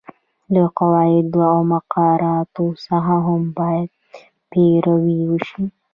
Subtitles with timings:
[0.53, 3.89] له قواعدو او مقرراتو څخه هم باید
[4.51, 5.63] پیروي وشي.